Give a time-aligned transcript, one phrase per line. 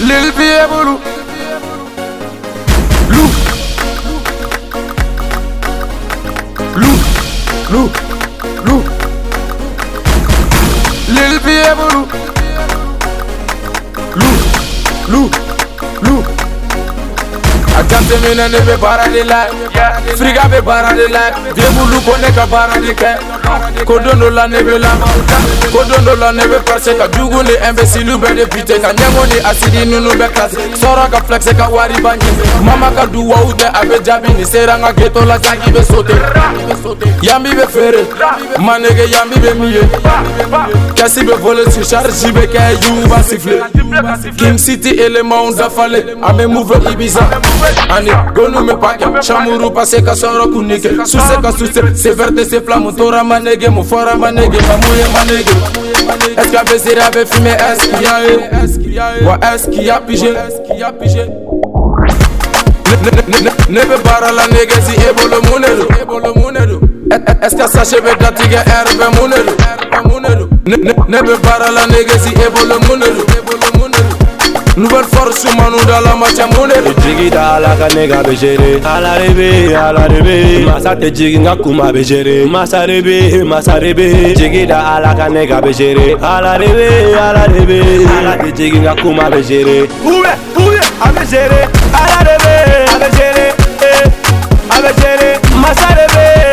[0.00, 0.96] Lil Piebulu
[3.08, 3.30] Lou
[6.76, 6.88] Lou
[7.68, 7.90] Lou
[8.64, 8.82] Lou
[11.08, 12.06] Lil Pierre Piebulu
[14.14, 14.40] Lou
[15.08, 15.30] Lou
[18.08, 19.38] semina ne bɛ baara de la
[20.16, 21.22] firika bɛ baara de la
[21.56, 25.04] denbulu ko ne ka baara de kɛ ko don dɔ la ne bɛ lama
[25.72, 28.90] ko don dɔ la ne bɛ pase ka jugu ni imbécile bɛɛ de pite ka
[28.92, 33.04] ɲɛmɔ ni asidi ninnu bɛ klase sɔrɔ ka flexe ka wari ba ɲɛ mama ka
[33.06, 36.14] duwawu tɛ a bɛ jaabi nin sera n ka geto la sa k'i bɛ sote
[37.22, 38.02] yanbi bɛ feere
[38.58, 39.80] manege yanbi bɛ min ye
[40.94, 43.62] kɛsi bɛ vole su chargi bɛ kɛ yuguba sifle
[44.38, 47.28] kim city élémentw dafale a bɛ move ibiza
[47.98, 52.44] ani gonu me pake chamuru pase ka sɔrɔ kun nege suse ka suse sevɛr tɛ
[52.48, 55.42] se fila tora ma nege mu fɔra ma nege mamu
[56.38, 58.02] est-ce qu'a baiser a est-ce qu'il
[58.92, 60.30] y a eu wa est-ce qu'il y a pigé
[63.68, 67.56] ne bɛ bara la nege si e bolo mun de do e bolo mun est-ce
[67.56, 69.30] que sachet bɛ datigɛ ɛri bɛ mun
[70.24, 73.02] de do ne bɛ bara la nege si e bolo mun
[74.78, 79.14] nouvelle force manou dans la matière monnaie le jigi da la kane ga bejere ala
[79.18, 84.78] rebe ala rebe masa te jigi nga kuma bejere masa rebe masa rebe jigi da
[84.94, 86.88] ala kane ga bejere ala rebe
[87.26, 87.78] ala rebe
[88.20, 91.60] ala te jigi nga kuma bejere ouwe ouwe a bejere
[92.02, 92.52] ala rebe
[92.94, 93.46] a bejere
[93.88, 94.02] eh
[94.74, 95.28] a bejere
[95.60, 96.47] masa rebe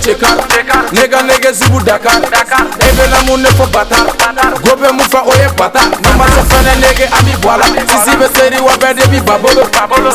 [0.00, 0.36] chekar
[0.92, 2.20] nega nege zibu dakar
[2.80, 3.96] ebe na mu nefo bata
[4.64, 8.76] gobe mu fa oye bata numa se fene nege abi bwala sisi be seri wa
[8.76, 9.62] be de bi babolo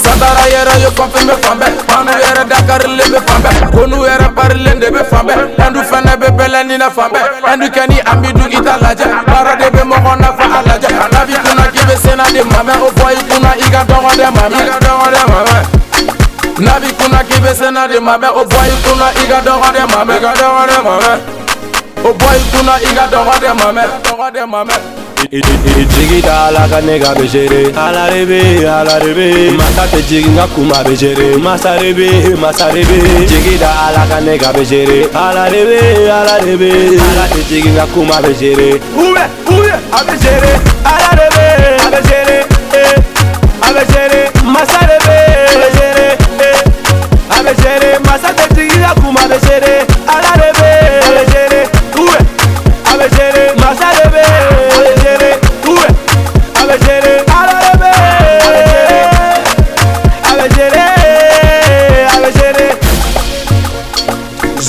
[0.01, 4.59] sadara yere yo kofi me fambe panu yere dakar le be fambe konu yere pari
[4.59, 5.33] le nde be fambe
[5.65, 7.19] andu fene be bele nina fambe
[7.51, 11.63] andu keni ambi du ita laje bara de be mo na fa alaje anabi kuna
[11.71, 15.84] kibe sena de mame o boy kuna iga dongo de mame iga dongo de mame
[16.59, 20.65] Nabi kuna kibe sena de mame O boy kuna iga dora de mame Iga dora
[20.65, 21.21] de mame
[22.09, 24.73] O boy kuna iga dora de mame Dora de mame
[25.33, 32.09] jigida alaka ne ka bejere alarebe alarebe masa te jigi nka kuma bejere masarebe
[32.41, 36.71] masarebe jigida alaka ne ka bejere alarebe alarebe
[37.09, 39.23] ala te jigi nka kuma bejere ube
[39.55, 40.53] ube a bejere
[40.93, 41.34] alarebe.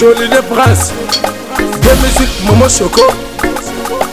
[0.07, 0.93] Jolie de prince.
[1.59, 3.03] de musique Momo Choco.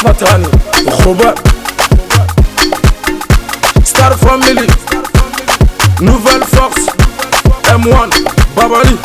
[3.86, 4.68] Star Family.
[6.02, 6.90] Nouvelle force.
[7.70, 8.10] M1,
[8.54, 8.98] Babali.